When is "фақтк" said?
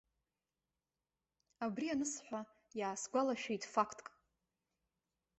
3.73-4.05